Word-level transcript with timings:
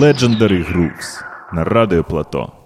Legendary 0.00 0.62
Grooves 0.62 1.24
на 1.52 1.64
радио 1.64 2.04
Плато. 2.04 2.57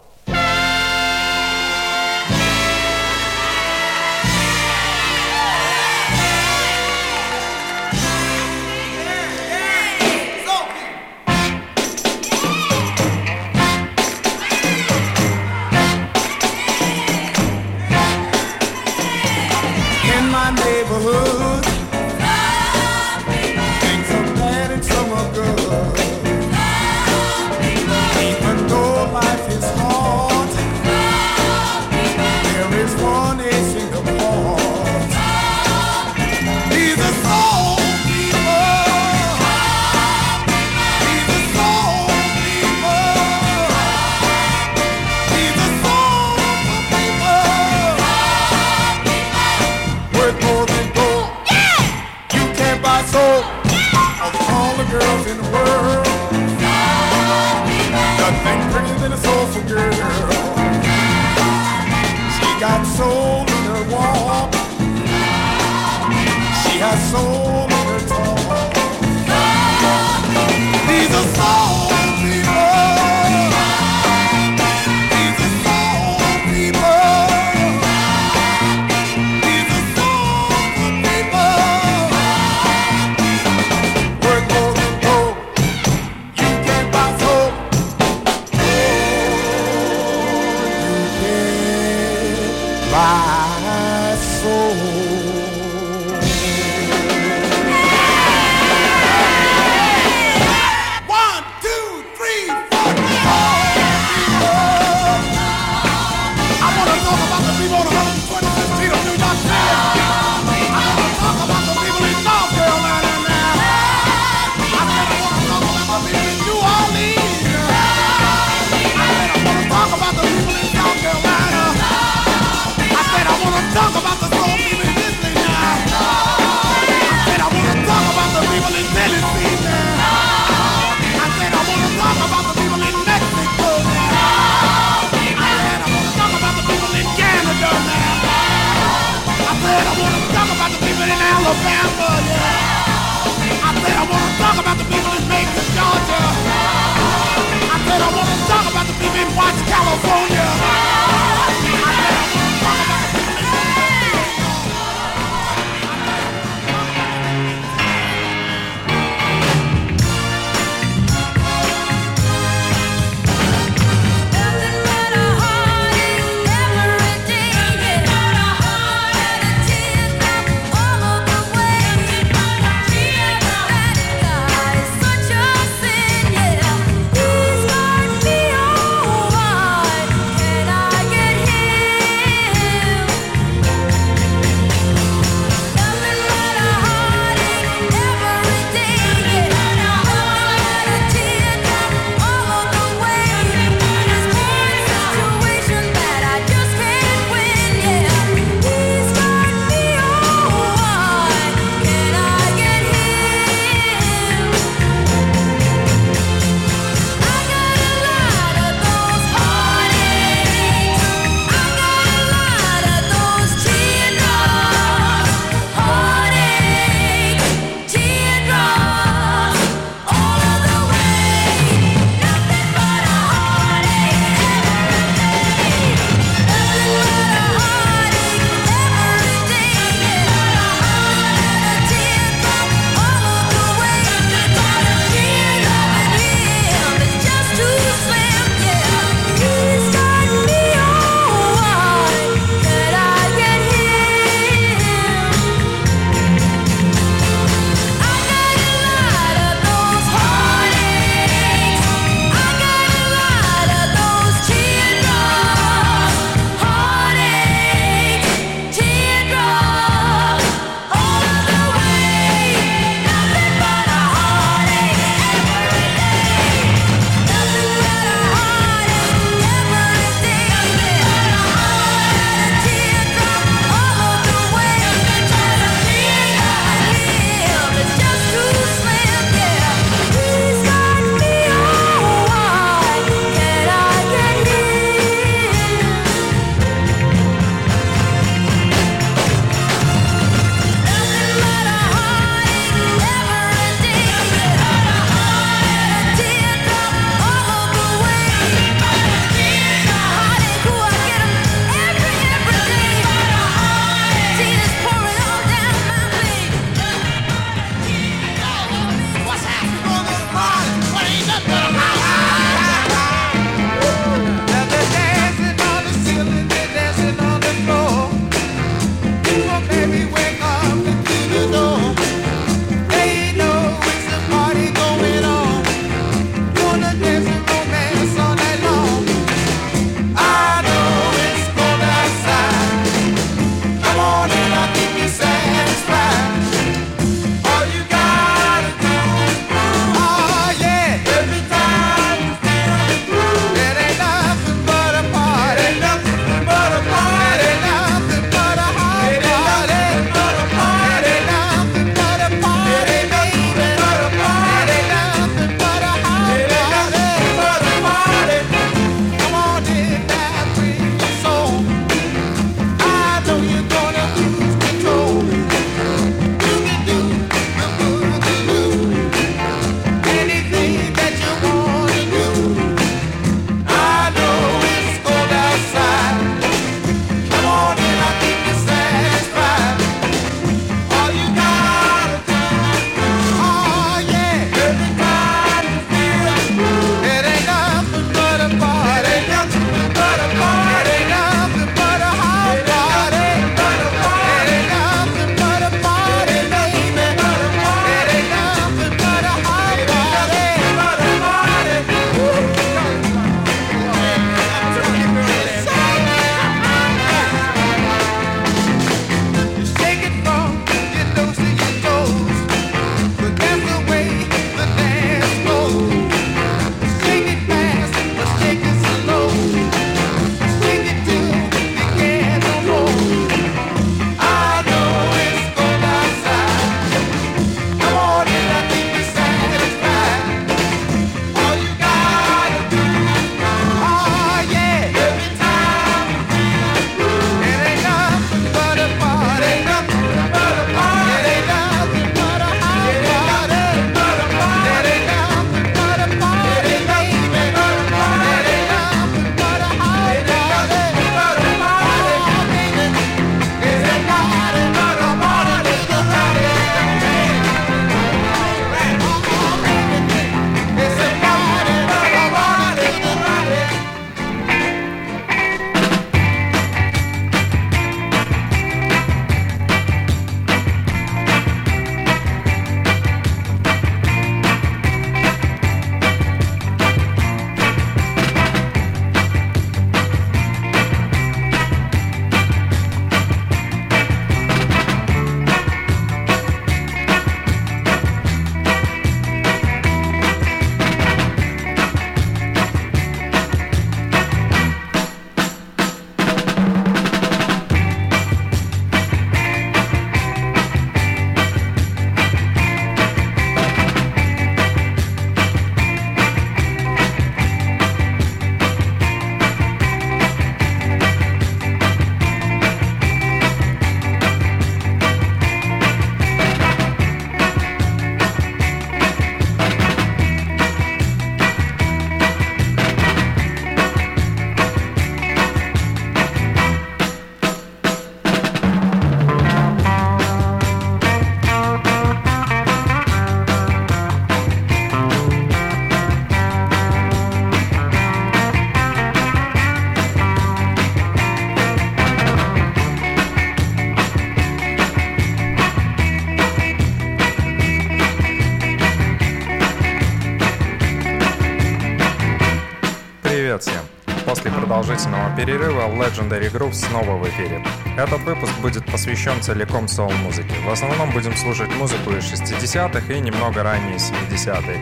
Продолжительного 554.92 555.34
перерыва 555.36 555.82
Legendary 555.82 556.52
Grooves 556.52 556.74
снова 556.74 557.16
в 557.16 557.26
эфире. 557.28 557.64
Этот 557.96 558.20
выпуск 558.22 558.52
будет 558.60 558.84
посвящен 558.84 559.40
целиком 559.40 559.88
соул-музыке. 559.88 560.54
В 560.66 560.70
основном 560.70 561.10
будем 561.12 561.34
слушать 561.36 561.74
музыку 561.76 562.10
из 562.10 562.30
60-х 562.30 563.12
и 563.12 563.20
немного 563.20 563.62
ранее 563.62 563.96
70-х. 563.96 564.72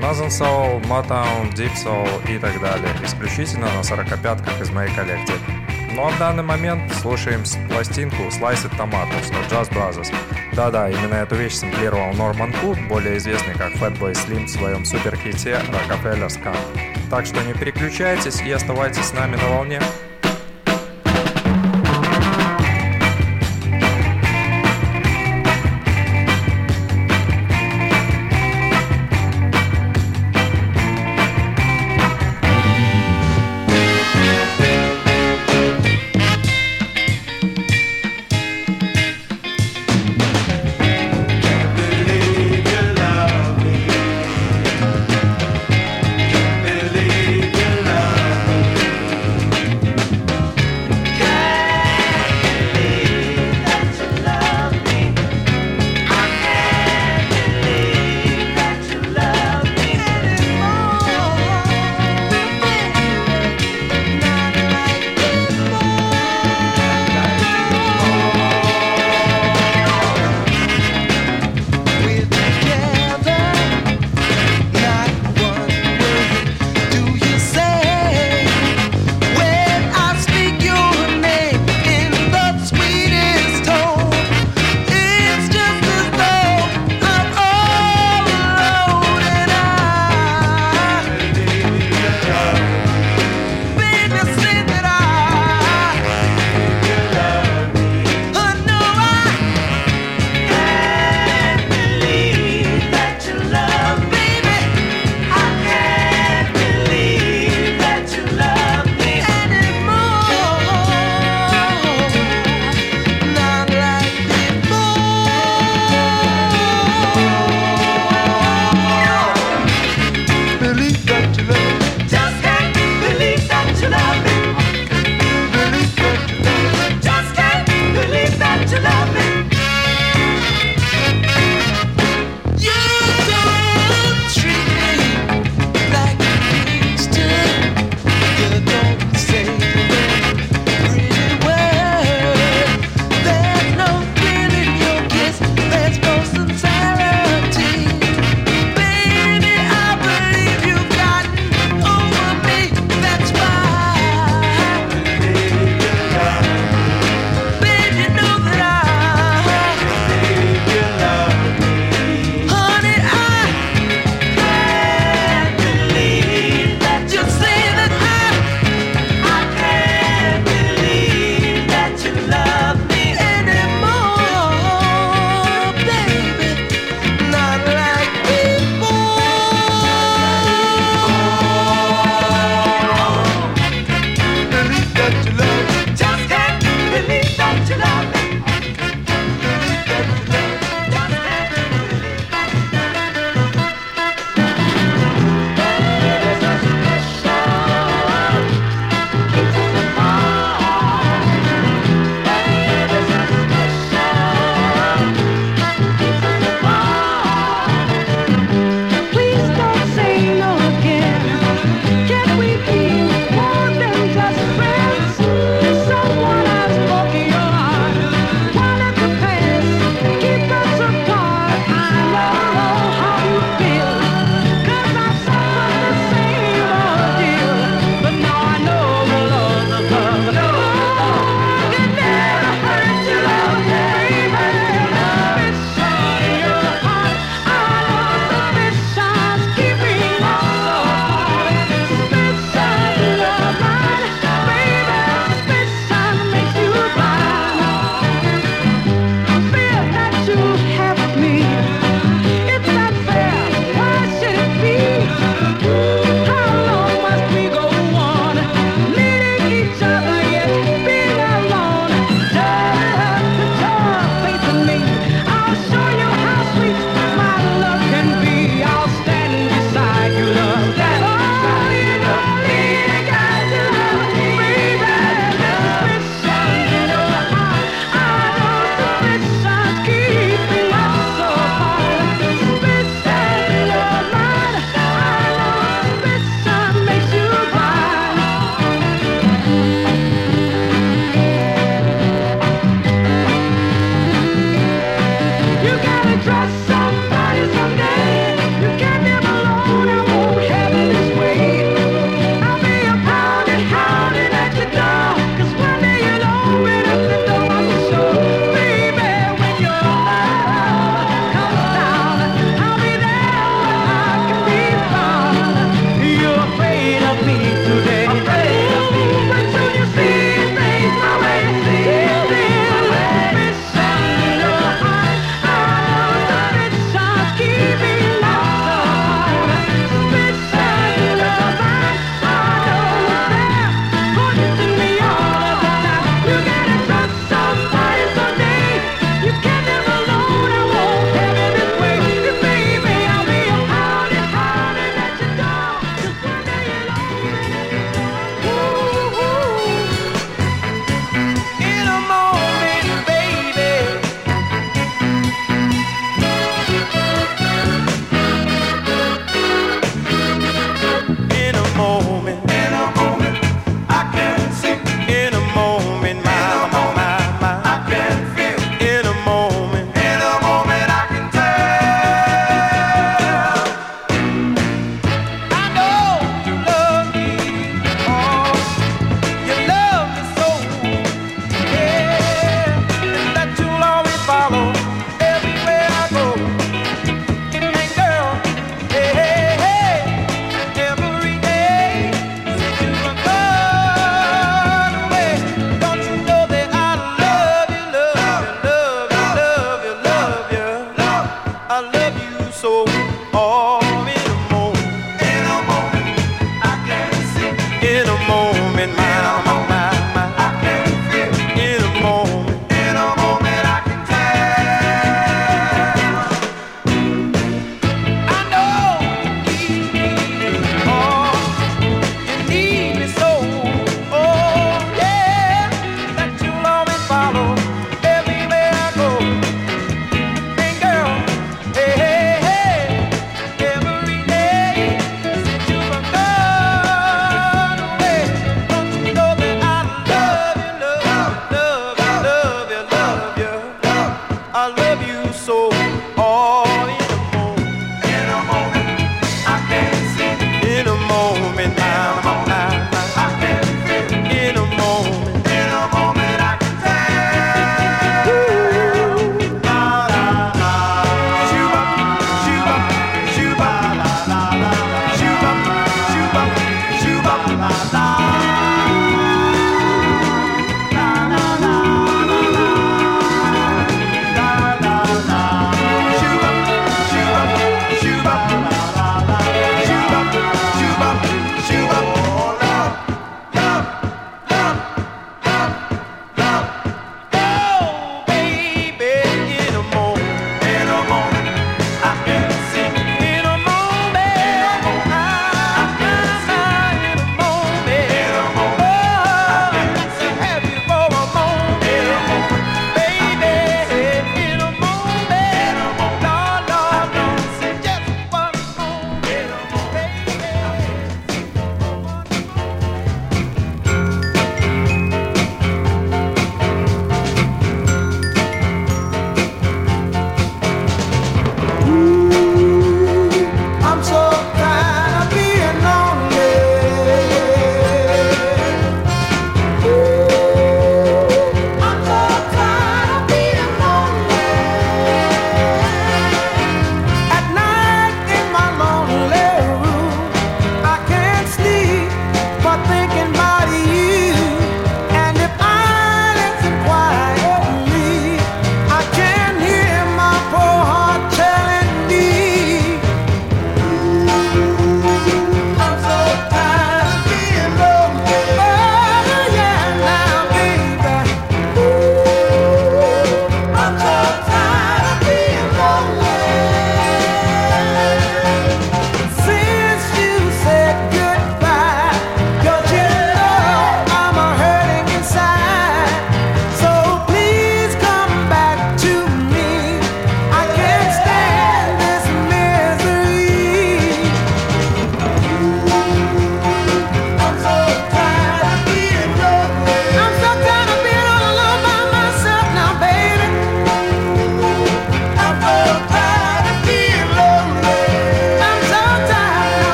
Northern 0.00 0.28
Soul, 0.28 0.82
Motown, 0.86 1.52
Deep 1.54 1.74
Soul 1.74 2.08
и 2.34 2.38
так 2.38 2.58
далее. 2.60 2.88
Исключительно 3.04 3.66
на 3.66 3.80
45-ках 3.80 4.62
из 4.62 4.70
моей 4.70 4.94
коллекции. 4.94 5.34
Ну 5.94 6.06
а 6.06 6.10
в 6.10 6.18
данный 6.18 6.42
момент 6.42 6.90
слушаем 6.94 7.42
пластинку 7.68 8.22
Sliced 8.30 8.70
Tomatoes 8.78 9.28
от 9.38 9.52
Jazz 9.52 9.70
Brothers. 9.70 10.14
Да-да, 10.54 10.88
именно 10.88 11.14
эту 11.14 11.34
вещь 11.34 11.56
сэмплировал 11.56 12.14
Норман 12.14 12.52
Кук, 12.62 12.78
более 12.88 13.18
известный 13.18 13.54
как 13.54 13.72
Fatboy 13.74 14.12
Slim 14.12 14.46
в 14.46 14.50
своем 14.50 14.86
суперхите 14.86 15.60
Rockefeller's 15.70 16.42
Camp. 16.42 16.89
Так 17.10 17.26
что 17.26 17.42
не 17.42 17.54
переключайтесь 17.54 18.40
и 18.40 18.52
оставайтесь 18.52 19.06
с 19.06 19.12
нами 19.12 19.34
на 19.34 19.48
волне. 19.48 19.82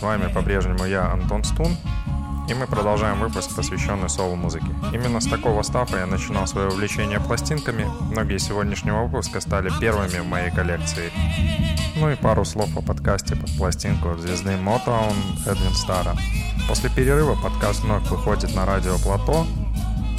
С 0.00 0.02
вами 0.02 0.32
по-прежнему 0.32 0.86
я, 0.86 1.12
Антон 1.12 1.44
Стун, 1.44 1.76
и 2.48 2.54
мы 2.54 2.66
продолжаем 2.66 3.20
выпуск, 3.20 3.54
посвященный 3.54 4.08
соло-музыке. 4.08 4.74
Именно 4.94 5.20
с 5.20 5.26
такого 5.26 5.60
стафа 5.60 5.98
я 5.98 6.06
начинал 6.06 6.46
свое 6.46 6.68
увлечение 6.68 7.20
пластинками. 7.20 7.86
Многие 8.10 8.38
сегодняшнего 8.38 9.02
выпуска 9.02 9.42
стали 9.42 9.70
первыми 9.78 10.20
в 10.20 10.26
моей 10.26 10.50
коллекции. 10.52 11.12
Ну 11.96 12.08
и 12.10 12.16
пару 12.16 12.46
слов 12.46 12.74
о 12.78 12.80
подкасте 12.80 13.36
под 13.36 13.54
пластинку 13.58 14.16
звезды 14.16 14.52
Motown 14.52 15.12
Эдвин 15.46 15.74
Стара. 15.74 16.16
После 16.66 16.88
перерыва 16.88 17.34
подкаст 17.34 17.82
вновь 17.82 18.08
выходит 18.08 18.56
на 18.56 18.64
радио 18.64 18.96
Плато, 19.00 19.46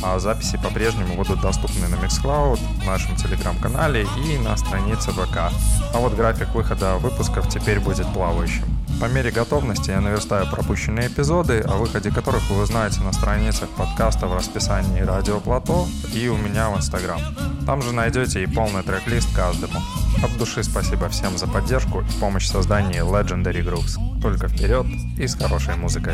а 0.04 0.20
записи 0.20 0.60
по-прежнему 0.62 1.15
будут 1.15 1.41
доступны 1.41 1.88
на 1.88 1.96
Mixcloud, 1.96 2.60
нашем 2.86 3.15
телеграм-канале 3.15 4.06
и 4.24 4.38
на 4.38 4.56
странице 4.58 5.10
ВК. 5.10 5.52
А 5.91 5.98
вот 5.98 6.13
график 6.13 6.54
выхода 6.54 6.98
выпусков 6.98 7.50
теперь 7.50 7.80
будет 7.80 8.06
плавающим. 8.13 8.70
По 9.01 9.05
мере 9.05 9.31
готовности 9.31 9.89
я 9.89 9.99
наверстаю 9.99 10.45
пропущенные 10.45 11.07
эпизоды, 11.07 11.61
о 11.61 11.77
выходе 11.77 12.11
которых 12.11 12.47
вы 12.51 12.61
узнаете 12.61 13.01
на 13.01 13.11
страницах 13.11 13.67
подкаста 13.69 14.27
в 14.27 14.35
расписании 14.35 15.01
Радио 15.01 15.39
Плато 15.39 15.87
и 16.13 16.27
у 16.27 16.37
меня 16.37 16.69
в 16.69 16.77
Инстаграм. 16.77 17.19
Там 17.65 17.81
же 17.81 17.93
найдете 17.93 18.43
и 18.43 18.45
полный 18.45 18.83
трек-лист 18.83 19.35
каждому. 19.35 19.79
От 20.23 20.37
души 20.37 20.63
спасибо 20.63 21.09
всем 21.09 21.35
за 21.35 21.47
поддержку 21.47 22.01
и 22.01 22.19
помощь 22.19 22.45
в 22.45 22.49
создании 22.49 23.01
Legendary 23.01 23.65
Grooves. 23.65 24.21
Только 24.21 24.47
вперед 24.47 24.85
и 25.17 25.25
с 25.25 25.33
хорошей 25.33 25.75
музыкой. 25.77 26.13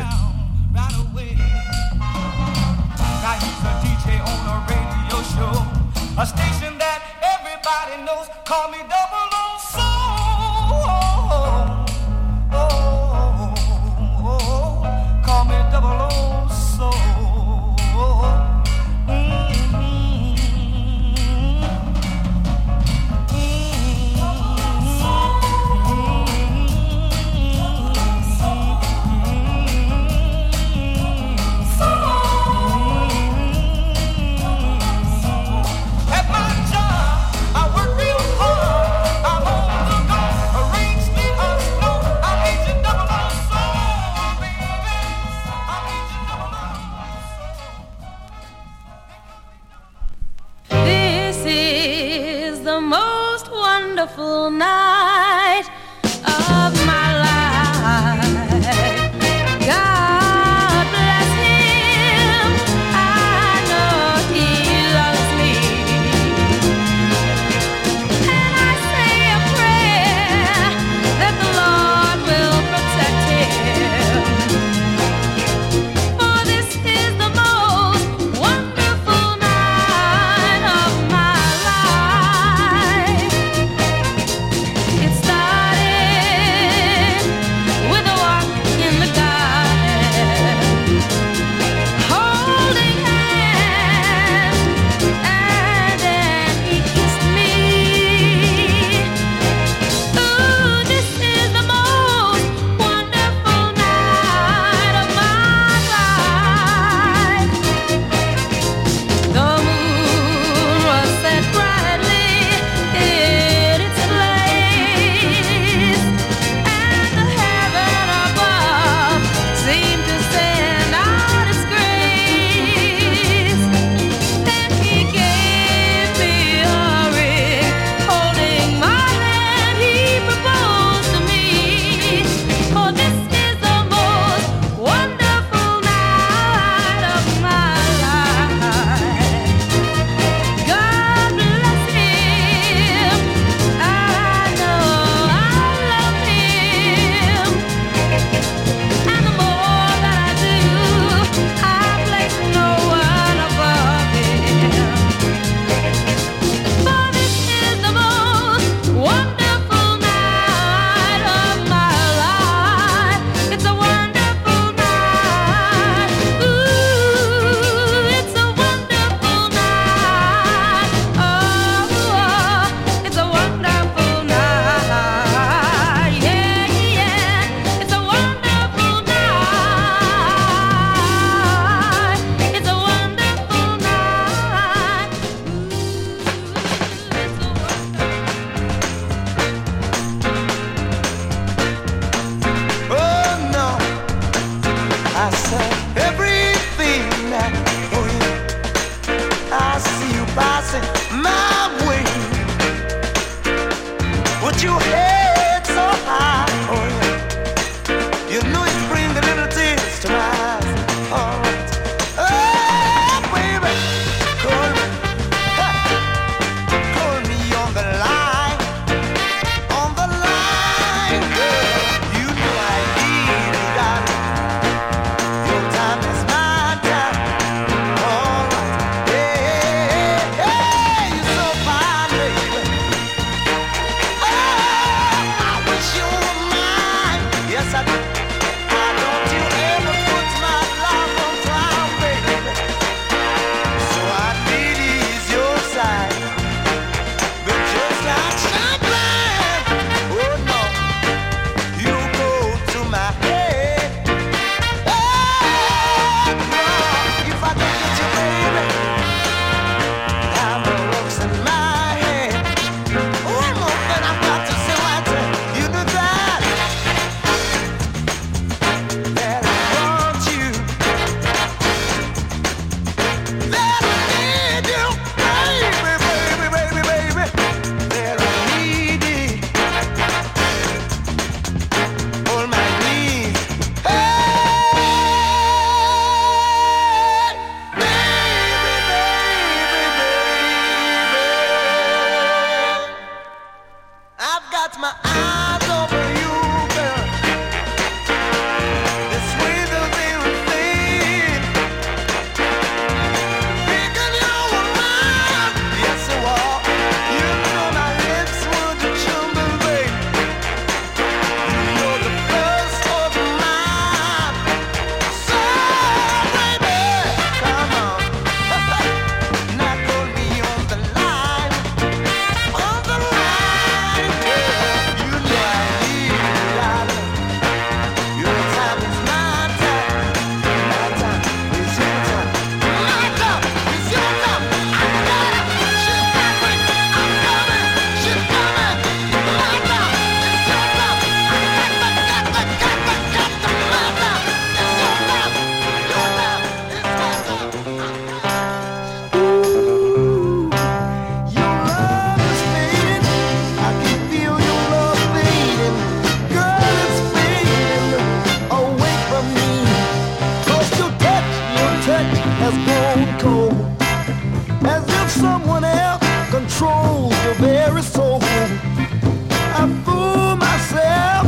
controls 366.58 367.24
your 367.24 367.34
very 367.34 367.82
soul. 367.82 368.18
I 368.20 369.82
fool 369.84 370.36
myself 370.36 371.26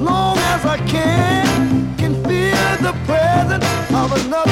long 0.00 0.38
as 0.38 0.64
I 0.64 0.78
can, 0.86 1.96
can 1.98 2.14
feel 2.24 2.76
the 2.80 2.94
presence 3.04 3.66
of 3.92 4.26
another. 4.26 4.51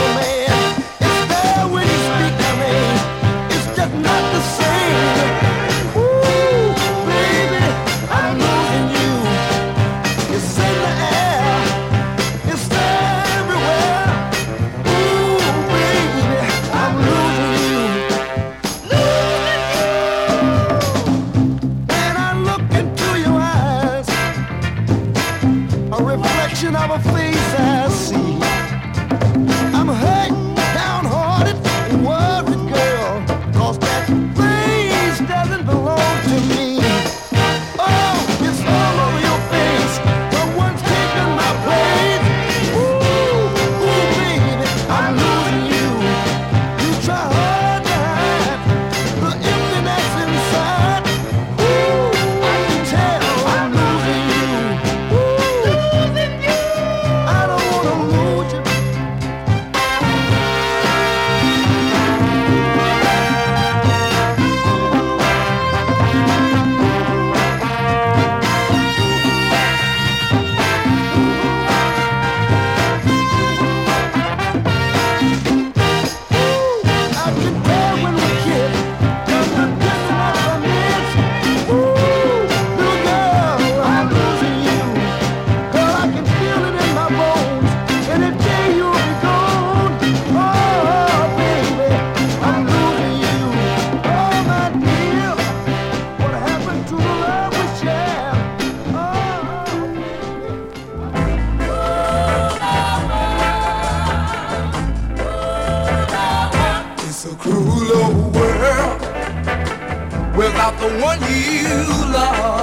about 110.71 110.81
the 110.81 111.03
one 111.03 111.21
you 111.21 112.13
love. 112.13 112.60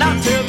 not 0.00 0.22
to 0.22 0.39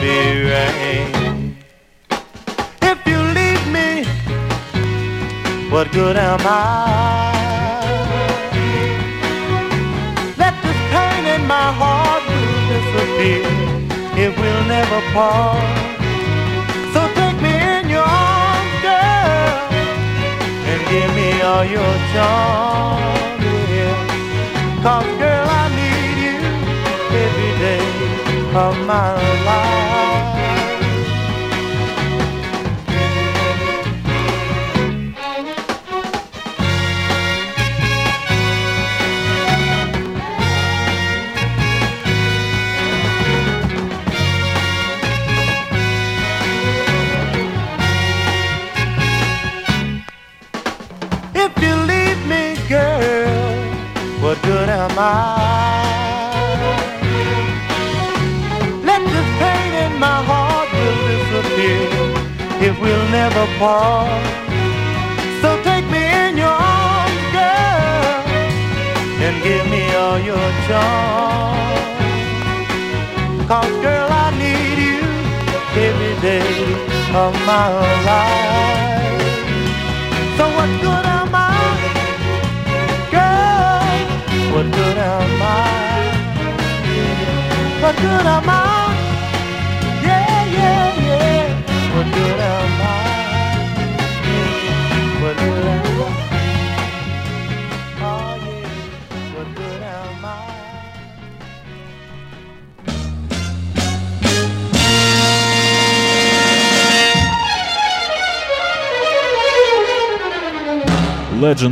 be 0.00 0.44
rain. 0.50 1.56
If 2.82 2.98
you 3.06 3.20
leave 3.38 3.64
me, 3.76 4.04
what 5.70 5.90
good 5.92 6.16
am 6.16 6.40
I? 6.40 6.52
Let 10.38 10.54
this 10.62 10.80
pain 10.92 11.24
in 11.34 11.46
my 11.46 11.68
heart 11.80 12.24
disappear. 12.70 13.44
It 14.24 14.30
will 14.38 14.62
never 14.76 15.00
part. 15.12 15.62
So 16.94 17.00
take 17.18 17.40
me 17.42 17.54
in 17.76 17.88
your 17.90 18.06
arms, 18.06 18.74
girl, 18.86 19.58
and 20.70 20.80
give 20.92 21.10
me 21.18 21.40
all 21.42 21.64
your 21.64 21.94
charm. 22.12 23.00
Yeah. 23.74 24.82
Cause 24.82 25.17
of 28.58 28.76
my 28.86 29.14
life. 29.46 30.17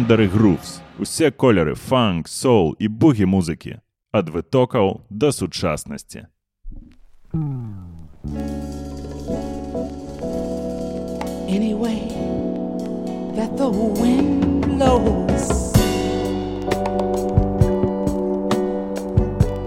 Фендери 0.06 0.28
Грувс, 0.28 0.80
усе 1.00 1.30
кольори 1.30 1.74
фанк, 1.74 2.28
соул 2.28 2.76
і 2.78 2.88
бугі 2.88 3.26
музики. 3.26 3.80
Ад 4.12 4.28
витокал 4.28 5.00
до 5.10 5.32
сучасності. 5.32 6.26
Anyway, 11.48 12.02
that 13.36 13.50
the 13.60 13.70
wind 14.00 14.62
blows. 14.66 15.46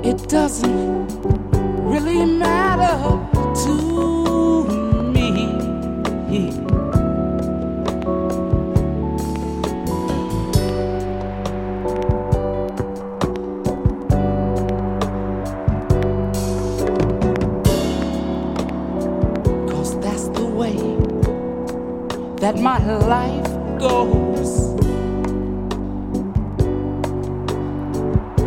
It 0.09 0.19
doesn't 0.35 1.07
really 1.91 2.23
matter 2.45 2.97
to 3.63 3.73
me. 5.13 5.29
that 22.51 22.59
my 22.63 22.79
life 23.05 23.47
goes. 23.77 24.73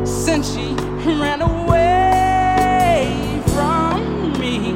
Since 0.05 0.55
she 0.55 0.75
ran 1.23 1.41
away 1.41 3.07
from 3.55 4.33
me. 4.41 4.75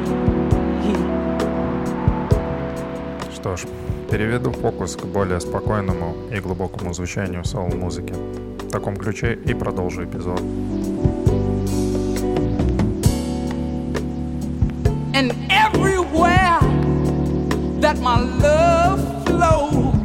Что 3.33 3.57
ж, 3.57 3.65
переведу 4.09 4.51
фокус 4.53 4.95
к 4.95 5.03
более 5.03 5.41
спокойному 5.41 6.15
и 6.31 6.39
глубокому 6.39 6.93
звучанию 6.93 7.43
соул-музыки. 7.43 8.13
В 8.59 8.71
таком 8.71 8.95
ключе 8.95 9.33
и 9.33 9.53
продолжу 9.53 10.05
эпизод. 10.05 10.39
And 15.13 15.33
everywhere 15.49 16.59
that 17.81 17.99
my 17.99 18.19
love 18.41 19.06
low. 19.37 19.96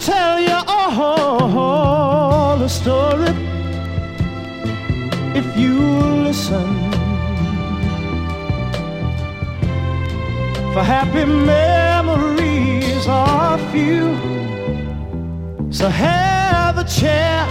tell 0.00 0.40
you 0.40 0.58
all 0.66 2.56
the 2.58 2.68
story 2.68 3.30
if 5.34 5.56
you 5.56 5.78
listen. 6.24 6.66
For 10.72 10.82
happy 10.82 11.24
memories 11.24 13.06
are 13.06 13.58
few, 13.72 14.14
so 15.70 15.88
have 15.88 16.76
a 16.78 16.84
chair 16.84 17.45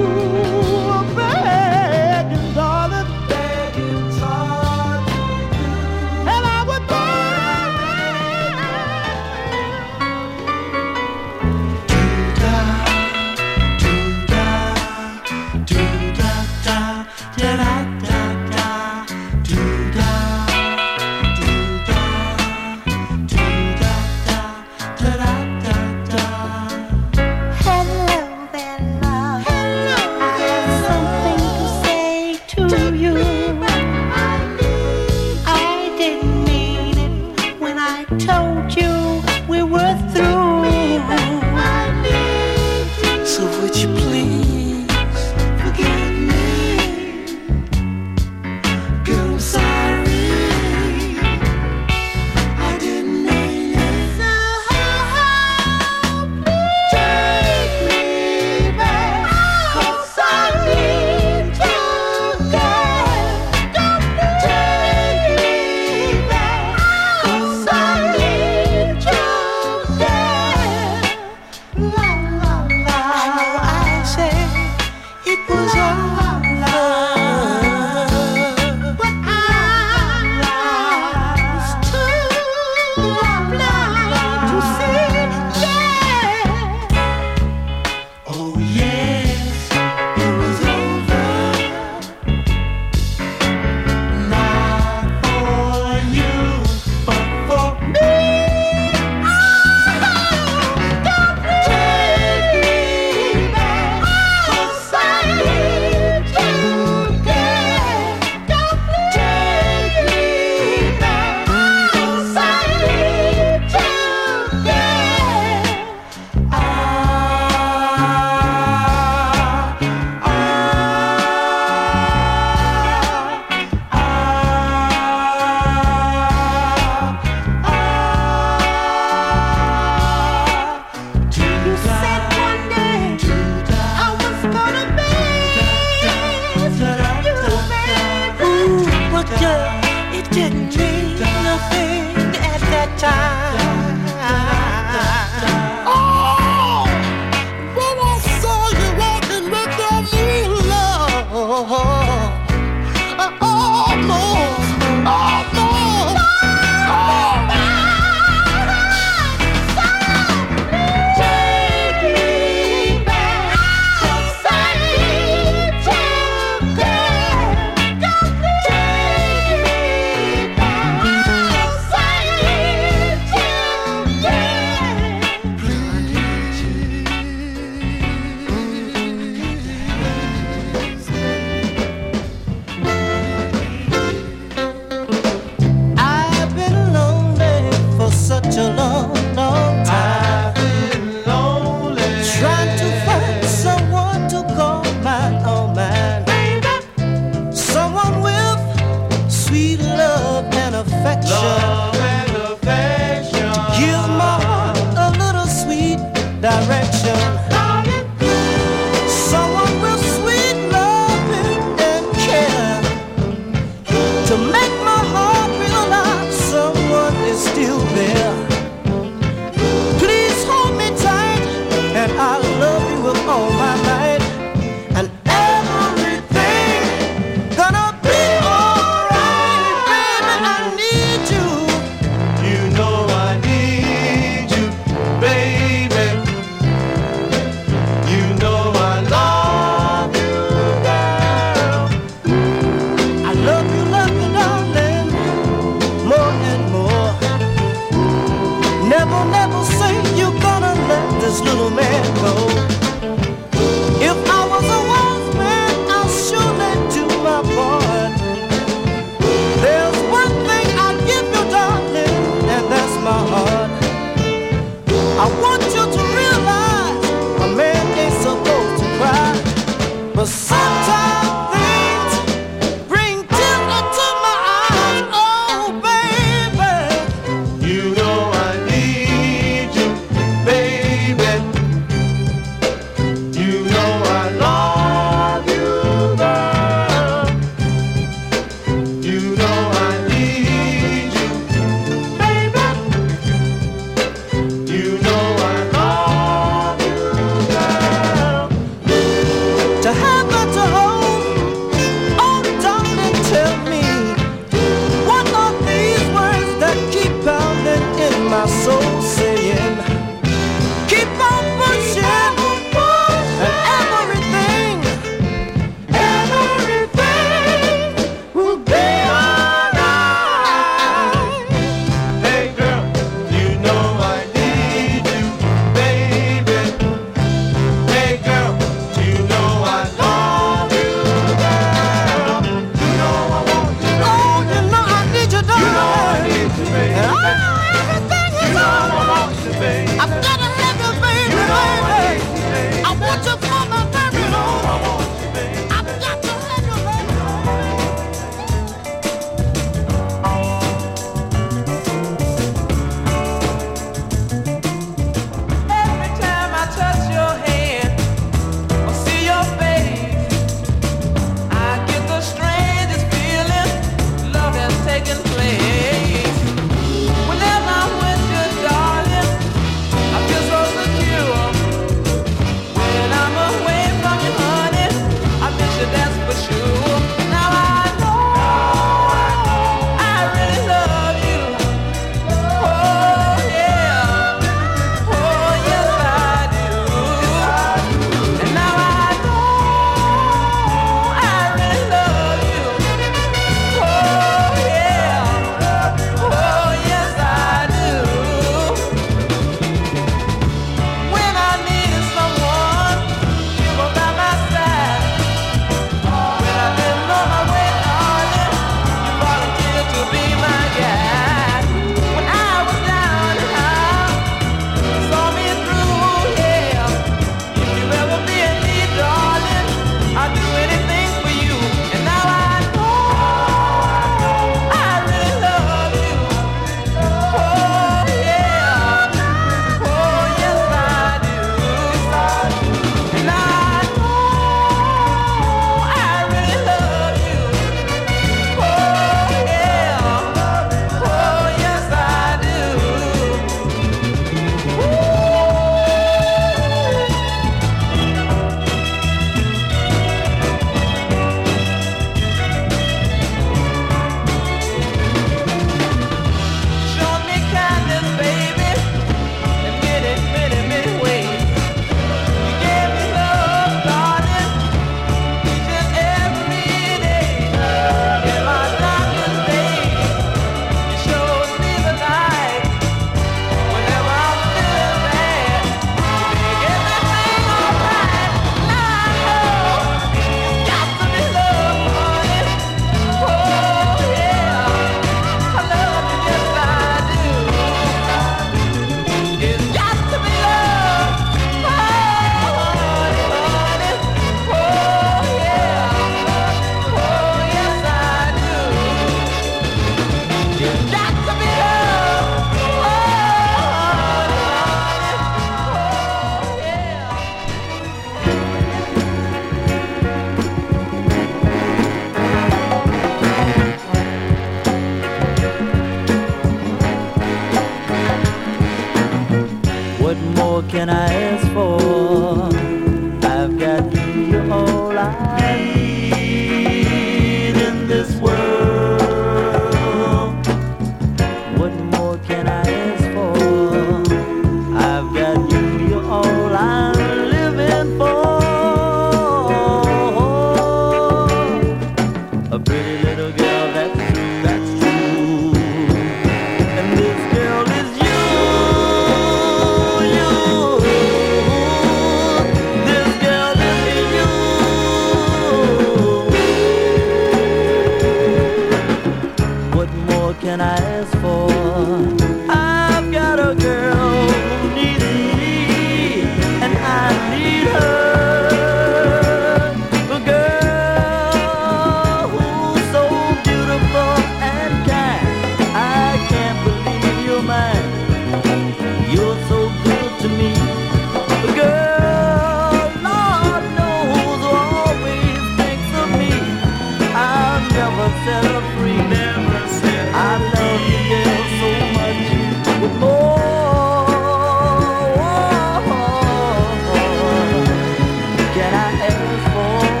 before. 599.43 600.00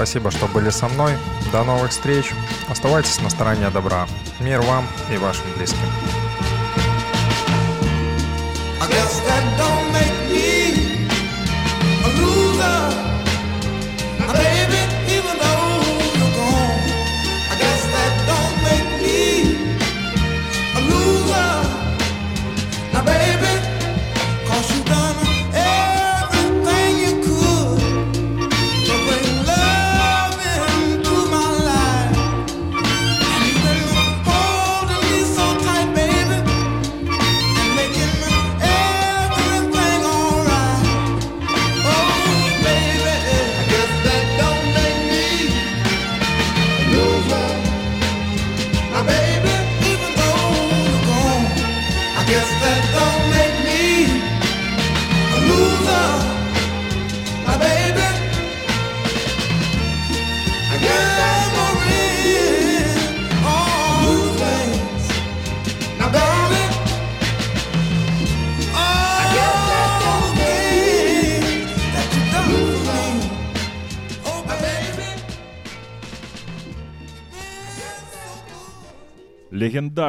Спасибо, 0.00 0.30
что 0.30 0.46
были 0.46 0.70
со 0.70 0.88
мной. 0.88 1.12
До 1.52 1.62
новых 1.62 1.90
встреч. 1.90 2.32
Оставайтесь 2.70 3.20
на 3.20 3.28
стороне 3.28 3.68
добра. 3.68 4.06
Мир 4.40 4.62
вам 4.62 4.86
и 5.12 5.18
вашим 5.18 5.44
близким. 5.58 5.76
I 8.80 8.88
guess 8.88 9.20
that 9.28 9.69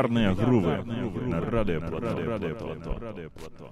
Легендарные 0.01 0.33
грувы 0.33 0.83
на 1.27 1.41
радио 1.41 1.79
Плато. 1.81 3.71